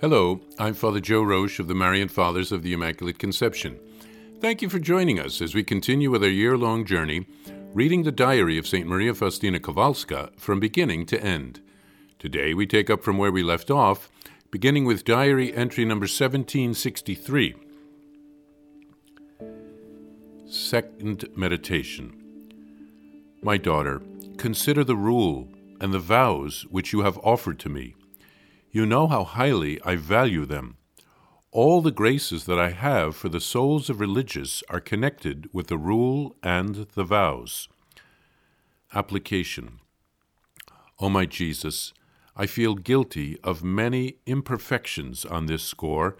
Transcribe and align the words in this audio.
Hello, 0.00 0.40
I'm 0.60 0.74
Father 0.74 1.00
Joe 1.00 1.22
Roesch 1.22 1.58
of 1.58 1.66
the 1.66 1.74
Marian 1.74 2.06
Fathers 2.06 2.52
of 2.52 2.62
the 2.62 2.72
Immaculate 2.72 3.18
Conception. 3.18 3.80
Thank 4.40 4.62
you 4.62 4.68
for 4.68 4.78
joining 4.78 5.18
us 5.18 5.42
as 5.42 5.56
we 5.56 5.64
continue 5.64 6.08
with 6.08 6.22
our 6.22 6.30
year 6.30 6.56
long 6.56 6.84
journey 6.84 7.26
reading 7.74 8.04
the 8.04 8.12
diary 8.12 8.58
of 8.58 8.66
St. 8.68 8.86
Maria 8.86 9.12
Faustina 9.12 9.58
Kowalska 9.58 10.38
from 10.38 10.60
beginning 10.60 11.04
to 11.06 11.20
end. 11.20 11.60
Today 12.20 12.54
we 12.54 12.64
take 12.64 12.88
up 12.88 13.02
from 13.02 13.18
where 13.18 13.32
we 13.32 13.42
left 13.42 13.72
off, 13.72 14.08
beginning 14.52 14.84
with 14.84 15.04
diary 15.04 15.52
entry 15.52 15.84
number 15.84 16.04
1763. 16.04 17.56
Second 20.46 21.24
meditation. 21.34 22.14
My 23.42 23.56
daughter, 23.56 24.00
consider 24.36 24.84
the 24.84 24.94
rule 24.94 25.48
and 25.80 25.92
the 25.92 25.98
vows 25.98 26.66
which 26.70 26.92
you 26.92 27.00
have 27.00 27.18
offered 27.24 27.58
to 27.58 27.68
me. 27.68 27.96
You 28.70 28.84
know 28.84 29.06
how 29.06 29.24
highly 29.24 29.80
I 29.82 29.96
value 29.96 30.44
them. 30.44 30.76
All 31.50 31.80
the 31.80 31.90
graces 31.90 32.44
that 32.44 32.58
I 32.58 32.70
have 32.70 33.16
for 33.16 33.30
the 33.30 33.40
souls 33.40 33.88
of 33.88 33.98
religious 33.98 34.62
are 34.68 34.80
connected 34.80 35.48
with 35.54 35.68
the 35.68 35.78
rule 35.78 36.36
and 36.42 36.86
the 36.94 37.04
vows. 37.04 37.68
Application 38.94 39.80
O 40.98 41.08
my 41.08 41.24
Jesus, 41.24 41.94
I 42.36 42.46
feel 42.46 42.74
guilty 42.74 43.38
of 43.42 43.64
many 43.64 44.16
imperfections 44.26 45.24
on 45.24 45.46
this 45.46 45.62
score, 45.62 46.16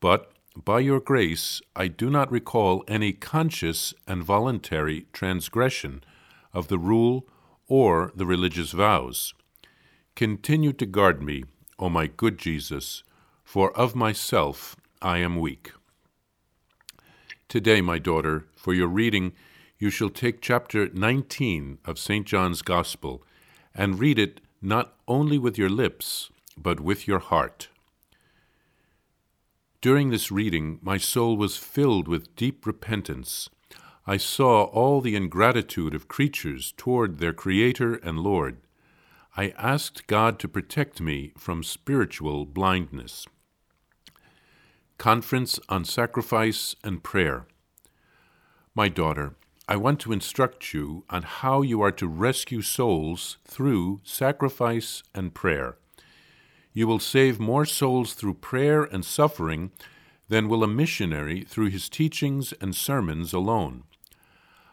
but 0.00 0.32
by 0.54 0.80
your 0.80 1.00
grace 1.00 1.62
I 1.74 1.88
do 1.88 2.10
not 2.10 2.30
recall 2.30 2.84
any 2.86 3.14
conscious 3.14 3.94
and 4.06 4.22
voluntary 4.22 5.06
transgression 5.14 6.04
of 6.52 6.68
the 6.68 6.78
rule 6.78 7.26
or 7.66 8.12
the 8.14 8.26
religious 8.26 8.72
vows. 8.72 9.32
Continue 10.14 10.74
to 10.74 10.84
guard 10.84 11.22
me 11.22 11.44
O 11.78 11.88
my 11.88 12.06
good 12.08 12.38
Jesus, 12.38 13.04
for 13.44 13.76
of 13.76 13.94
myself 13.94 14.76
I 15.00 15.18
am 15.18 15.36
weak. 15.36 15.72
Today, 17.48 17.80
my 17.80 17.98
daughter, 17.98 18.46
for 18.56 18.74
your 18.74 18.88
reading, 18.88 19.32
you 19.78 19.90
shall 19.90 20.10
take 20.10 20.42
chapter 20.42 20.88
19 20.88 21.78
of 21.84 21.98
St. 21.98 22.26
John's 22.26 22.62
Gospel 22.62 23.22
and 23.74 24.00
read 24.00 24.18
it 24.18 24.40
not 24.60 24.94
only 25.06 25.38
with 25.38 25.56
your 25.56 25.70
lips, 25.70 26.30
but 26.56 26.80
with 26.80 27.06
your 27.06 27.20
heart. 27.20 27.68
During 29.80 30.10
this 30.10 30.32
reading, 30.32 30.80
my 30.82 30.98
soul 30.98 31.36
was 31.36 31.56
filled 31.56 32.08
with 32.08 32.34
deep 32.34 32.66
repentance. 32.66 33.48
I 34.04 34.16
saw 34.16 34.64
all 34.64 35.00
the 35.00 35.14
ingratitude 35.14 35.94
of 35.94 36.08
creatures 36.08 36.74
toward 36.76 37.18
their 37.18 37.32
Creator 37.32 37.94
and 37.96 38.18
Lord. 38.18 38.56
I 39.36 39.54
asked 39.56 40.06
God 40.06 40.38
to 40.40 40.48
protect 40.48 41.00
me 41.00 41.32
from 41.36 41.62
spiritual 41.62 42.46
blindness. 42.46 43.26
Conference 44.96 45.60
on 45.68 45.84
Sacrifice 45.84 46.74
and 46.82 47.02
Prayer. 47.02 47.46
My 48.74 48.88
daughter, 48.88 49.36
I 49.68 49.76
want 49.76 50.00
to 50.00 50.12
instruct 50.12 50.72
you 50.72 51.04
on 51.10 51.22
how 51.22 51.62
you 51.62 51.80
are 51.82 51.92
to 51.92 52.08
rescue 52.08 52.62
souls 52.62 53.36
through 53.44 54.00
sacrifice 54.02 55.02
and 55.14 55.34
prayer. 55.34 55.76
You 56.72 56.86
will 56.86 56.98
save 56.98 57.38
more 57.38 57.66
souls 57.66 58.14
through 58.14 58.34
prayer 58.34 58.82
and 58.82 59.04
suffering 59.04 59.72
than 60.28 60.48
will 60.48 60.64
a 60.64 60.68
missionary 60.68 61.42
through 61.42 61.68
his 61.68 61.88
teachings 61.88 62.52
and 62.60 62.74
sermons 62.74 63.32
alone. 63.32 63.84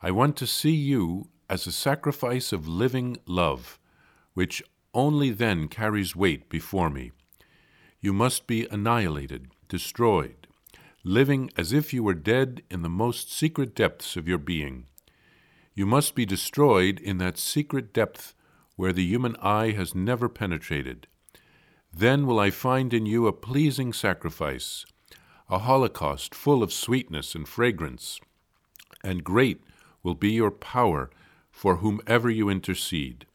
I 0.00 0.10
want 0.10 0.36
to 0.38 0.46
see 0.46 0.74
you 0.74 1.28
as 1.50 1.66
a 1.66 1.72
sacrifice 1.72 2.52
of 2.52 2.66
living 2.66 3.18
love 3.26 3.78
which 4.38 4.62
only 4.94 5.30
then 5.30 5.66
carries 5.66 6.14
weight 6.14 6.48
before 6.48 6.88
me. 6.88 7.10
You 8.00 8.12
must 8.12 8.46
be 8.46 8.68
annihilated, 8.70 9.48
destroyed, 9.68 10.46
living 11.02 11.50
as 11.56 11.72
if 11.72 11.92
you 11.92 12.04
were 12.04 12.14
dead 12.14 12.62
in 12.70 12.82
the 12.82 12.88
most 12.88 13.32
secret 13.32 13.74
depths 13.74 14.14
of 14.14 14.28
your 14.28 14.38
being. 14.38 14.86
You 15.74 15.86
must 15.86 16.14
be 16.14 16.24
destroyed 16.24 17.00
in 17.00 17.18
that 17.18 17.36
secret 17.36 17.92
depth 17.92 18.36
where 18.76 18.92
the 18.92 19.04
human 19.04 19.34
eye 19.42 19.72
has 19.72 19.92
never 19.92 20.28
penetrated. 20.28 21.08
Then 21.92 22.24
will 22.24 22.38
I 22.38 22.50
find 22.50 22.94
in 22.94 23.06
you 23.06 23.26
a 23.26 23.32
pleasing 23.32 23.92
sacrifice, 23.92 24.86
a 25.50 25.58
holocaust 25.58 26.32
full 26.32 26.62
of 26.62 26.72
sweetness 26.72 27.34
and 27.34 27.48
fragrance, 27.48 28.20
and 29.02 29.24
great 29.24 29.64
will 30.04 30.14
be 30.14 30.30
your 30.30 30.52
power 30.52 31.10
for 31.50 31.78
whomever 31.78 32.30
you 32.30 32.48
intercede. 32.48 33.26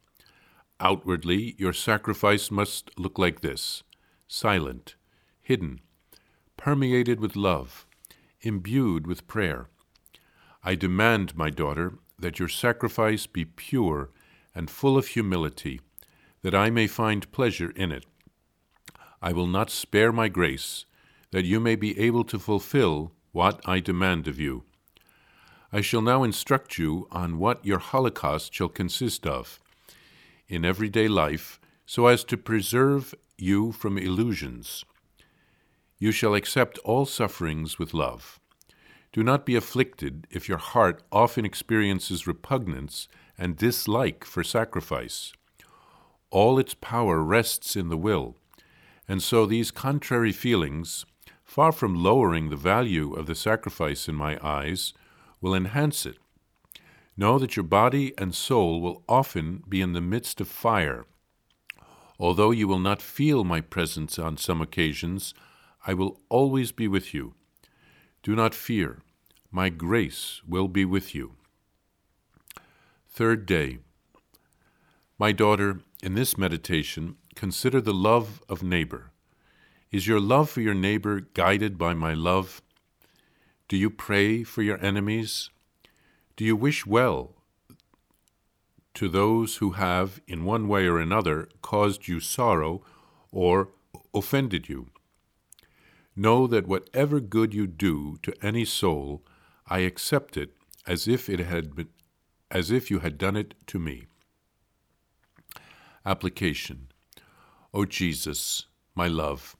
Outwardly, 0.84 1.56
your 1.58 1.72
sacrifice 1.72 2.52
must 2.52 2.92
look 3.00 3.18
like 3.18 3.40
this 3.40 3.84
silent, 4.28 4.96
hidden, 5.42 5.80
permeated 6.58 7.22
with 7.22 7.38
love, 7.38 7.86
imbued 8.42 9.08
with 9.08 9.26
prayer. 9.26 9.70
I 10.62 10.76
demand, 10.76 11.38
my 11.38 11.50
daughter, 11.50 11.94
that 12.20 12.38
your 12.38 12.50
sacrifice 12.50 13.28
be 13.28 13.46
pure 13.46 14.10
and 14.54 14.70
full 14.70 14.98
of 14.98 15.08
humility, 15.08 15.80
that 16.42 16.54
I 16.54 16.70
may 16.70 16.88
find 16.88 17.32
pleasure 17.32 17.72
in 17.78 17.94
it. 17.94 18.06
I 19.22 19.32
will 19.32 19.48
not 19.48 19.70
spare 19.70 20.12
my 20.12 20.28
grace, 20.28 20.86
that 21.32 21.46
you 21.46 21.62
may 21.62 21.78
be 21.78 21.98
able 21.98 22.26
to 22.26 22.38
fulfill 22.38 23.14
what 23.32 23.62
I 23.66 23.80
demand 23.80 24.28
of 24.28 24.38
you. 24.38 24.66
I 25.72 25.80
shall 25.80 26.02
now 26.02 26.24
instruct 26.24 26.78
you 26.78 27.08
on 27.10 27.40
what 27.40 27.66
your 27.66 27.80
holocaust 27.80 28.54
shall 28.54 28.68
consist 28.68 29.26
of 29.26 29.62
in 30.54 30.64
everyday 30.64 31.08
life 31.08 31.60
so 31.86 32.08
as 32.08 32.24
to 32.24 32.38
preserve 32.38 33.16
you 33.38 33.72
from 33.72 33.98
illusions. 33.98 34.86
You 35.98 36.12
shall 36.12 36.36
accept 36.36 36.78
all 36.80 37.06
sufferings 37.06 37.80
with 37.80 37.94
love. 37.94 38.40
Do 39.12 39.24
not 39.24 39.46
be 39.46 39.56
afflicted 39.56 40.28
if 40.30 40.48
your 40.48 40.58
heart 40.58 41.02
often 41.12 41.46
experiences 41.46 42.28
repugnance 42.28 43.08
and 43.38 43.58
dislike 43.58 44.24
for 44.26 44.44
sacrifice. 44.44 45.34
All 46.30 46.60
its 46.60 46.74
power 46.74 47.22
rests 47.22 47.76
in 47.76 47.90
the 47.90 47.98
will, 47.98 48.36
and 49.08 49.22
so 49.22 49.46
these 49.46 49.72
contrary 49.72 50.32
feelings, 50.32 51.06
far 51.44 51.72
from 51.72 51.96
lowering 51.96 52.50
the 52.50 52.56
value 52.56 53.14
of 53.14 53.26
the 53.26 53.36
sacrifice 53.36 54.08
in 54.08 54.16
my 54.16 54.40
eyes, 54.42 54.94
will 55.42 55.54
enhance 55.54 56.06
it 56.06 56.18
Know 57.16 57.38
that 57.38 57.56
your 57.56 57.64
body 57.64 58.14
and 58.18 58.34
soul 58.34 58.82
will 58.82 59.04
often 59.08 59.64
be 59.70 59.82
in 59.82 59.94
the 59.94 60.02
midst 60.02 60.42
of 60.42 60.48
fire. 60.48 61.06
Although 62.20 62.52
you 62.52 62.68
will 62.68 62.80
not 62.80 63.02
feel 63.02 63.44
my 63.44 63.62
presence 63.62 64.18
on 64.18 64.38
some 64.38 64.62
occasions, 64.62 65.34
I 65.86 65.94
will 65.94 66.22
always 66.30 66.72
be 66.72 66.88
with 66.88 67.14
you. 67.14 67.34
Do 68.24 68.36
not 68.36 68.56
fear, 68.56 69.02
my 69.52 69.70
grace 69.70 70.42
will 70.48 70.68
be 70.68 70.86
with 70.86 71.14
you. 71.14 71.34
Third 73.10 73.46
day. 73.46 73.80
My 75.20 75.32
daughter, 75.32 75.82
in 76.02 76.16
this 76.16 76.38
meditation, 76.38 77.18
consider 77.36 77.80
the 77.80 77.94
love 77.94 78.42
of 78.50 78.64
neighbor. 78.64 79.12
Is 79.92 80.08
your 80.08 80.20
love 80.20 80.50
for 80.50 80.62
your 80.62 80.74
neighbor 80.74 81.22
guided 81.36 81.78
by 81.78 81.94
my 81.94 82.16
love? 82.16 82.64
Do 83.68 83.78
you 83.78 83.92
pray 83.92 84.44
for 84.44 84.64
your 84.64 84.84
enemies? 84.84 85.52
Do 86.36 86.44
you 86.44 86.56
wish 86.56 86.86
well 86.86 87.36
to 88.96 89.08
those 89.08 89.58
who 89.58 89.72
have, 89.72 90.20
in 90.28 90.46
one 90.46 90.68
way 90.68 90.88
or 90.88 91.00
another, 91.00 91.48
caused 91.62 92.08
you 92.08 92.20
sorrow 92.20 92.84
or 93.32 93.70
offended 94.14 94.68
you? 94.68 94.88
Know 96.16 96.48
that 96.48 96.68
whatever 96.68 97.20
good 97.20 97.54
you 97.54 97.68
do 97.68 98.18
to 98.24 98.34
any 98.46 98.66
soul, 98.66 99.24
I 99.68 99.80
accept 99.80 100.38
it 100.38 100.56
as 100.88 101.08
if 101.08 101.30
it 101.30 101.40
had 101.40 101.76
been, 101.76 101.90
as 102.52 102.72
if 102.72 102.92
you 102.92 103.00
had 103.00 103.18
done 103.18 103.36
it 103.36 103.54
to 103.68 103.80
me. 103.80 104.08
Application. 106.06 106.88
O 107.74 107.86
Jesus, 107.86 108.66
my 108.94 109.08
love, 109.08 109.56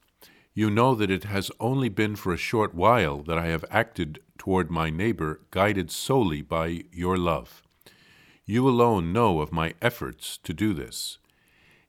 you 0.54 0.70
know 0.70 0.94
that 0.94 1.10
it 1.10 1.24
has 1.24 1.50
only 1.58 1.88
been 1.88 2.14
for 2.14 2.32
a 2.32 2.38
short 2.38 2.74
while 2.74 3.22
that 3.24 3.36
I 3.36 3.46
have 3.46 3.64
acted 3.70 4.20
toward 4.38 4.70
my 4.70 4.88
neighbor 4.88 5.40
guided 5.50 5.90
solely 5.90 6.42
by 6.42 6.84
your 6.92 7.16
love. 7.16 7.62
You 8.44 8.68
alone 8.68 9.12
know 9.12 9.40
of 9.40 9.52
my 9.52 9.74
efforts 9.82 10.38
to 10.44 10.54
do 10.54 10.72
this. 10.72 11.18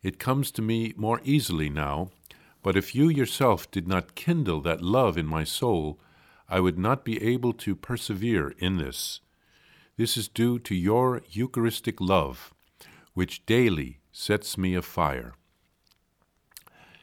It 0.01 0.19
comes 0.19 0.49
to 0.51 0.63
me 0.63 0.93
more 0.97 1.21
easily 1.23 1.69
now, 1.69 2.09
but 2.63 2.75
if 2.75 2.95
you 2.95 3.07
yourself 3.07 3.69
did 3.69 3.87
not 3.87 4.15
kindle 4.15 4.61
that 4.61 4.81
love 4.81 5.15
in 5.15 5.27
my 5.27 5.43
soul, 5.43 5.99
I 6.49 6.59
would 6.59 6.79
not 6.79 7.05
be 7.05 7.21
able 7.21 7.53
to 7.53 7.75
persevere 7.75 8.55
in 8.57 8.77
this. 8.77 9.19
This 9.97 10.17
is 10.17 10.27
due 10.27 10.57
to 10.59 10.73
your 10.73 11.21
Eucharistic 11.29 12.01
love, 12.01 12.53
which 13.13 13.45
daily 13.45 13.99
sets 14.11 14.57
me 14.57 14.73
afire. 14.73 15.33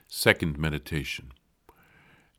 Second 0.09 0.59
meditation. 0.59 1.33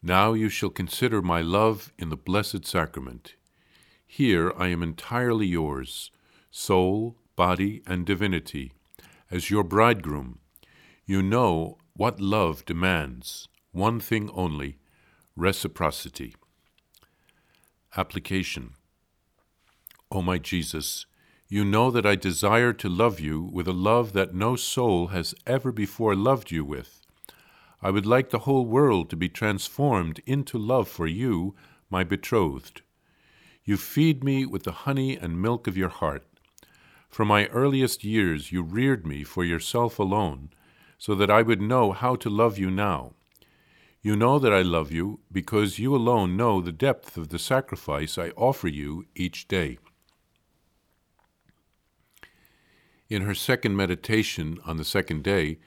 Now 0.05 0.33
you 0.33 0.49
shall 0.49 0.69
consider 0.69 1.21
my 1.21 1.39
love 1.39 1.93
in 1.97 2.09
the 2.09 2.17
Blessed 2.17 2.65
Sacrament. 2.65 3.35
Here 4.05 4.51
I 4.57 4.67
am 4.67 4.83
entirely 4.83 5.47
yours, 5.47 6.11
soul, 6.51 7.15
body, 7.37 7.81
and 7.87 8.05
divinity, 8.05 8.73
as 9.31 9.49
your 9.49 9.63
bridegroom. 9.63 10.39
You 11.05 11.21
know 11.21 11.77
what 11.93 12.19
love 12.19 12.65
demands, 12.65 13.47
one 13.71 14.01
thing 14.01 14.29
only 14.33 14.77
reciprocity. 15.37 16.35
Application 17.95 18.73
O 20.11 20.21
my 20.21 20.37
Jesus, 20.37 21.05
you 21.47 21.63
know 21.63 21.89
that 21.91 22.05
I 22.05 22.15
desire 22.15 22.73
to 22.73 22.89
love 22.89 23.21
you 23.21 23.41
with 23.41 23.69
a 23.69 23.73
love 23.73 24.11
that 24.11 24.35
no 24.35 24.57
soul 24.57 25.07
has 25.07 25.33
ever 25.47 25.71
before 25.71 26.13
loved 26.13 26.51
you 26.51 26.65
with. 26.65 27.02
I 27.83 27.89
would 27.89 28.05
like 28.05 28.29
the 28.29 28.39
whole 28.39 28.65
world 28.65 29.09
to 29.09 29.17
be 29.17 29.27
transformed 29.27 30.21
into 30.25 30.57
love 30.57 30.87
for 30.87 31.05
you, 31.05 31.53
my 31.89 32.05
betrothed. 32.05 32.81
You 33.65 33.75
feed 33.75 34.23
me 34.23 34.45
with 34.45 34.63
the 34.63 34.71
honey 34.71 35.17
and 35.17 35.41
milk 35.41 35.67
of 35.67 35.75
your 35.75 35.89
heart. 35.89 36.23
From 37.09 37.27
my 37.27 37.47
earliest 37.47 38.05
years 38.05 38.53
you 38.53 38.63
reared 38.63 39.05
me 39.05 39.25
for 39.25 39.43
yourself 39.43 39.99
alone, 39.99 40.49
so 40.97 41.13
that 41.15 41.29
I 41.29 41.41
would 41.41 41.61
know 41.61 41.91
how 41.91 42.15
to 42.15 42.29
love 42.29 42.57
you 42.57 42.71
now. 42.71 43.15
You 44.01 44.15
know 44.15 44.39
that 44.39 44.53
I 44.53 44.61
love 44.61 44.91
you 44.91 45.19
because 45.31 45.77
you 45.77 45.93
alone 45.93 46.37
know 46.37 46.61
the 46.61 46.71
depth 46.71 47.17
of 47.17 47.29
the 47.29 47.39
sacrifice 47.39 48.17
I 48.17 48.29
offer 48.29 48.69
you 48.69 49.05
each 49.13 49.47
day. 49.49 49.77
In 53.09 53.23
her 53.23 53.35
second 53.35 53.75
meditation 53.75 54.59
on 54.65 54.77
the 54.77 54.85
second 54.85 55.23
day, 55.23 55.59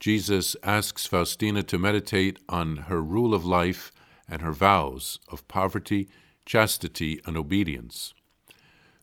Jesus 0.00 0.54
asks 0.62 1.06
Faustina 1.06 1.62
to 1.64 1.78
meditate 1.78 2.38
on 2.48 2.76
her 2.88 3.02
rule 3.02 3.34
of 3.34 3.44
life 3.44 3.90
and 4.28 4.42
her 4.42 4.52
vows 4.52 5.18
of 5.28 5.46
poverty, 5.48 6.08
chastity, 6.46 7.20
and 7.26 7.36
obedience. 7.36 8.14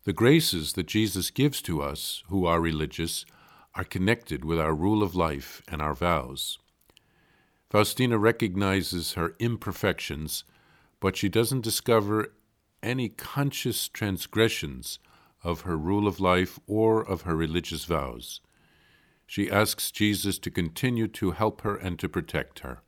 The 0.06 0.14
graces 0.14 0.74
that 0.74 0.86
Jesus 0.88 1.32
gives 1.32 1.62
to 1.64 1.82
us 1.82 2.24
who 2.28 2.46
are 2.46 2.62
religious 2.62 3.26
are 3.74 3.84
connected 3.84 4.46
with 4.46 4.60
our 4.60 4.74
rule 4.74 5.04
of 5.04 5.16
life 5.16 5.62
and 5.68 5.82
our 5.82 5.94
vows. 5.94 6.60
Faustina 7.70 8.18
recognizes 8.18 9.14
her 9.14 9.36
imperfections, 9.40 10.46
but 11.02 11.18
she 11.18 11.28
doesn't 11.28 11.62
discover 11.62 12.32
any 12.82 13.10
conscious 13.10 13.90
transgressions 13.90 15.00
of 15.44 15.62
her 15.62 15.76
rule 15.76 16.08
of 16.08 16.22
life 16.22 16.58
or 16.68 17.02
of 17.04 17.24
her 17.24 17.36
religious 17.36 17.84
vows. 17.84 18.40
She 19.26 19.50
asks 19.50 19.92
Jesus 19.92 20.38
to 20.40 20.52
continue 20.52 21.08
to 21.10 21.32
help 21.32 21.62
her 21.62 21.76
and 21.76 21.98
to 22.00 22.10
protect 22.10 22.60
her. 22.60 22.82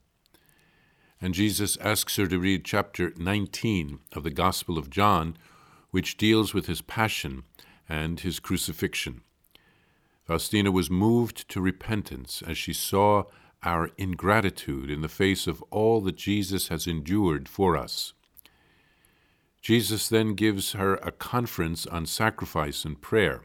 And 1.20 1.34
Jesus 1.34 1.78
asks 1.78 2.16
her 2.18 2.28
to 2.28 2.40
read 2.40 2.64
chapter 2.64 3.12
19 3.18 4.00
of 4.14 4.24
the 4.24 4.30
Gospel 4.30 4.78
of 4.78 4.90
John, 4.90 5.38
which 5.90 6.18
deals 6.18 6.54
with 6.54 6.68
his 6.68 6.82
passion 6.82 7.44
and 7.90 8.20
his 8.20 8.40
crucifixion. 8.40 9.22
Faustina 10.26 10.72
was 10.72 10.90
moved 10.90 11.50
to 11.50 11.62
repentance 11.62 12.44
as 12.46 12.58
she 12.58 12.74
saw 12.74 13.24
our 13.64 13.90
ingratitude 13.98 14.92
in 14.92 15.02
the 15.02 15.10
face 15.10 15.48
of 15.48 15.64
all 15.72 16.02
that 16.02 16.18
Jesus 16.18 16.68
has 16.68 16.86
endured 16.86 17.50
for 17.50 17.76
us. 17.76 18.14
Jesus 19.62 20.08
then 20.08 20.36
gives 20.36 20.74
her 20.74 20.96
a 20.96 21.12
conference 21.12 21.88
on 21.88 22.06
sacrifice 22.06 22.86
and 22.86 23.02
prayer. 23.02 23.42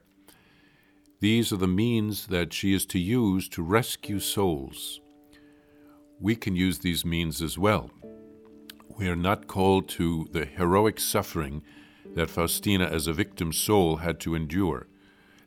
These 1.22 1.52
are 1.52 1.56
the 1.56 1.68
means 1.68 2.26
that 2.26 2.52
she 2.52 2.74
is 2.74 2.84
to 2.86 2.98
use 2.98 3.48
to 3.50 3.62
rescue 3.62 4.18
souls. 4.18 5.00
We 6.18 6.34
can 6.34 6.56
use 6.56 6.80
these 6.80 7.04
means 7.04 7.40
as 7.40 7.56
well. 7.56 7.92
We 8.98 9.06
are 9.06 9.14
not 9.14 9.46
called 9.46 9.88
to 9.90 10.26
the 10.32 10.44
heroic 10.44 10.98
suffering 10.98 11.62
that 12.16 12.28
Faustina, 12.28 12.86
as 12.86 13.06
a 13.06 13.12
victim 13.12 13.52
soul, 13.52 13.98
had 13.98 14.18
to 14.18 14.34
endure. 14.34 14.88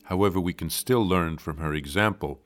However, 0.04 0.40
we 0.40 0.54
can 0.54 0.70
still 0.70 1.06
learn 1.06 1.36
from 1.36 1.58
her 1.58 1.74
example 1.74 2.40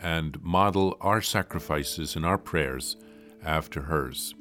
and 0.00 0.40
model 0.40 0.96
our 1.00 1.20
sacrifices 1.20 2.14
and 2.14 2.24
our 2.24 2.38
prayers 2.38 2.96
after 3.44 3.82
hers. 3.82 4.32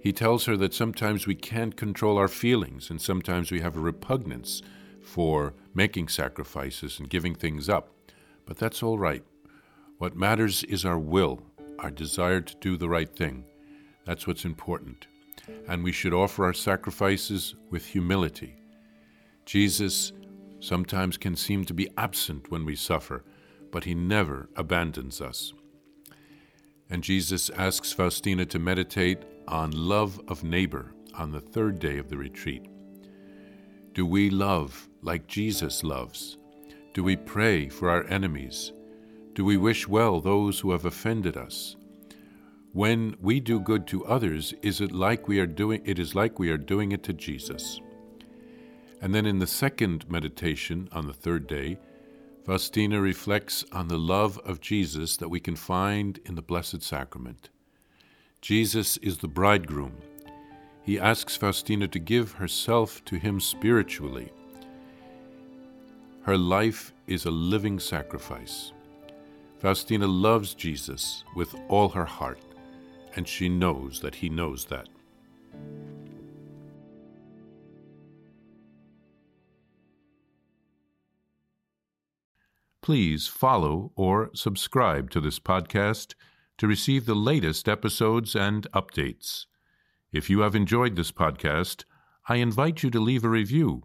He 0.00 0.14
tells 0.14 0.46
her 0.46 0.56
that 0.56 0.72
sometimes 0.72 1.26
we 1.26 1.34
can't 1.34 1.76
control 1.76 2.16
our 2.16 2.28
feelings, 2.28 2.88
and 2.88 2.98
sometimes 2.98 3.50
we 3.50 3.60
have 3.60 3.76
a 3.76 3.80
repugnance 3.80 4.62
for 5.02 5.52
making 5.74 6.08
sacrifices 6.08 6.98
and 6.98 7.08
giving 7.08 7.34
things 7.34 7.68
up. 7.68 7.88
But 8.46 8.58
that's 8.58 8.82
all 8.82 8.98
right. 8.98 9.24
What 9.98 10.16
matters 10.16 10.64
is 10.64 10.84
our 10.84 10.98
will, 10.98 11.42
our 11.78 11.90
desire 11.90 12.40
to 12.40 12.56
do 12.56 12.76
the 12.76 12.88
right 12.88 13.14
thing. 13.14 13.44
That's 14.04 14.26
what's 14.26 14.44
important. 14.44 15.06
And 15.68 15.82
we 15.82 15.92
should 15.92 16.12
offer 16.12 16.44
our 16.44 16.52
sacrifices 16.52 17.54
with 17.70 17.86
humility. 17.86 18.56
Jesus 19.46 20.12
sometimes 20.60 21.16
can 21.16 21.36
seem 21.36 21.64
to 21.64 21.74
be 21.74 21.88
absent 21.96 22.50
when 22.50 22.64
we 22.64 22.76
suffer, 22.76 23.24
but 23.70 23.84
he 23.84 23.94
never 23.94 24.48
abandons 24.56 25.20
us. 25.20 25.52
And 26.90 27.02
Jesus 27.02 27.50
asks 27.50 27.92
Faustina 27.92 28.44
to 28.46 28.58
meditate 28.58 29.18
on 29.48 29.70
love 29.70 30.20
of 30.28 30.44
neighbor 30.44 30.94
on 31.14 31.32
the 31.32 31.40
third 31.40 31.78
day 31.78 31.98
of 31.98 32.08
the 32.08 32.16
retreat. 32.16 32.66
Do 33.92 34.06
we 34.06 34.30
love 34.30 34.88
like 35.02 35.26
Jesus 35.26 35.84
loves? 35.84 36.38
Do 36.94 37.02
we 37.02 37.16
pray 37.16 37.68
for 37.68 37.90
our 37.90 38.04
enemies? 38.08 38.72
Do 39.34 39.44
we 39.44 39.56
wish 39.56 39.88
well 39.88 40.20
those 40.20 40.60
who 40.60 40.72
have 40.72 40.84
offended 40.84 41.36
us? 41.36 41.76
When 42.72 43.16
we 43.20 43.40
do 43.40 43.60
good 43.60 43.86
to 43.88 44.04
others, 44.06 44.54
is 44.62 44.80
it 44.80 44.92
like 44.92 45.28
we 45.28 45.38
are 45.40 45.46
doing 45.46 45.82
it 45.84 45.98
is 45.98 46.14
like 46.14 46.38
we 46.38 46.50
are 46.50 46.58
doing 46.58 46.92
it 46.92 47.02
to 47.04 47.12
Jesus. 47.12 47.80
And 49.00 49.14
then 49.14 49.26
in 49.26 49.38
the 49.38 49.46
second 49.46 50.08
meditation 50.08 50.88
on 50.92 51.06
the 51.06 51.12
third 51.12 51.46
day, 51.46 51.78
Faustina 52.44 53.00
reflects 53.00 53.64
on 53.72 53.88
the 53.88 53.98
love 53.98 54.38
of 54.44 54.60
Jesus 54.60 55.16
that 55.18 55.28
we 55.28 55.40
can 55.40 55.56
find 55.56 56.18
in 56.24 56.34
the 56.34 56.42
Blessed 56.42 56.82
Sacrament. 56.82 57.50
Jesus 58.40 58.96
is 58.98 59.18
the 59.18 59.28
bridegroom. 59.28 59.96
He 60.82 60.98
asks 60.98 61.36
Faustina 61.36 61.88
to 61.88 61.98
give 61.98 62.32
herself 62.32 63.04
to 63.04 63.16
him 63.16 63.38
spiritually. 63.38 64.32
Her 66.22 66.38
life 66.38 66.92
is 67.08 67.24
a 67.24 67.32
living 67.32 67.80
sacrifice. 67.80 68.72
Faustina 69.58 70.06
loves 70.06 70.54
Jesus 70.54 71.24
with 71.34 71.52
all 71.68 71.88
her 71.88 72.04
heart, 72.04 72.40
and 73.16 73.26
she 73.26 73.48
knows 73.48 74.00
that 74.00 74.14
he 74.14 74.28
knows 74.28 74.64
that. 74.66 74.88
Please 82.82 83.26
follow 83.26 83.90
or 83.96 84.30
subscribe 84.32 85.10
to 85.10 85.20
this 85.20 85.40
podcast 85.40 86.14
to 86.58 86.68
receive 86.68 87.06
the 87.06 87.14
latest 87.14 87.68
episodes 87.68 88.36
and 88.36 88.70
updates. 88.72 89.46
If 90.12 90.30
you 90.30 90.40
have 90.40 90.54
enjoyed 90.54 90.94
this 90.94 91.10
podcast, 91.10 91.84
I 92.28 92.36
invite 92.36 92.84
you 92.84 92.90
to 92.90 93.00
leave 93.00 93.24
a 93.24 93.28
review. 93.28 93.84